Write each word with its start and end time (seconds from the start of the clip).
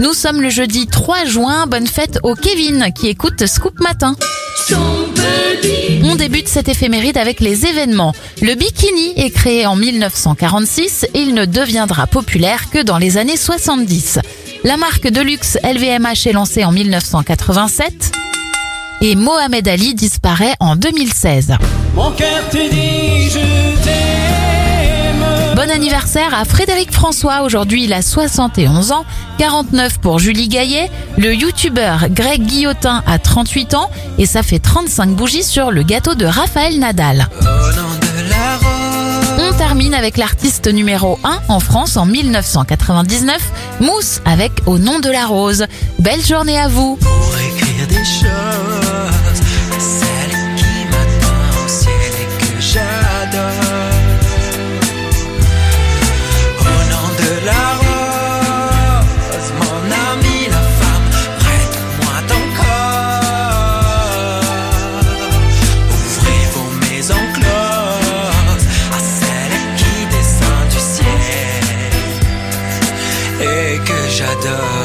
Nous 0.00 0.14
sommes 0.14 0.40
le 0.40 0.48
jeudi 0.48 0.86
3 0.86 1.24
juin. 1.24 1.66
Bonne 1.66 1.86
fête 1.86 2.20
au 2.22 2.34
Kevin 2.34 2.92
qui 2.94 3.08
écoute 3.08 3.46
Scoop 3.46 3.80
Matin. 3.80 4.14
On 6.04 6.14
débute 6.14 6.46
cette 6.46 6.68
éphéméride 6.68 7.18
avec 7.18 7.40
les 7.40 7.66
événements. 7.66 8.12
Le 8.40 8.54
bikini 8.54 9.12
est 9.16 9.30
créé 9.30 9.66
en 9.66 9.74
1946 9.74 11.06
et 11.14 11.20
il 11.20 11.34
ne 11.34 11.44
deviendra 11.46 12.06
populaire 12.06 12.70
que 12.70 12.82
dans 12.82 12.98
les 12.98 13.16
années 13.16 13.36
70. 13.36 14.20
La 14.62 14.76
marque 14.76 15.08
de 15.08 15.20
luxe 15.20 15.58
LVMH 15.64 16.26
est 16.26 16.32
lancée 16.32 16.64
en 16.64 16.70
1987 16.70 18.12
et 19.00 19.16
Mohamed 19.16 19.66
Ali 19.66 19.94
disparaît 19.94 20.54
en 20.60 20.76
2016. 20.76 21.54
Mon 21.94 22.12
cœur. 22.12 22.44
Bon 25.68 25.74
anniversaire 25.74 26.32
à 26.32 26.46
Frédéric 26.46 26.92
François. 26.92 27.42
Aujourd'hui, 27.42 27.84
il 27.84 27.92
a 27.92 28.00
71 28.00 28.90
ans, 28.90 29.04
49 29.36 29.98
pour 29.98 30.18
Julie 30.18 30.48
Gaillet. 30.48 30.90
Le 31.18 31.34
youtubeur 31.34 32.08
Greg 32.08 32.40
Guillotin 32.40 33.02
a 33.06 33.18
38 33.18 33.74
ans 33.74 33.90
et 34.16 34.24
ça 34.24 34.42
fait 34.42 34.60
35 34.60 35.10
bougies 35.10 35.42
sur 35.42 35.70
le 35.70 35.82
gâteau 35.82 36.14
de 36.14 36.24
Raphaël 36.24 36.78
Nadal. 36.78 37.28
On 39.38 39.52
termine 39.58 39.92
avec 39.92 40.16
l'artiste 40.16 40.72
numéro 40.72 41.18
1 41.22 41.40
en 41.48 41.60
France 41.60 41.98
en 41.98 42.06
1999, 42.06 43.36
Mousse 43.80 44.22
avec 44.24 44.52
Au 44.64 44.78
nom 44.78 45.00
de 45.00 45.10
la 45.10 45.26
rose. 45.26 45.66
Belle 45.98 46.24
journée 46.24 46.58
à 46.58 46.68
vous. 46.68 46.96
Pour 46.96 47.34
écrire 47.36 47.86
des 47.88 48.04
choses. 48.06 48.67
que 73.84 74.08
j'adore. 74.16 74.78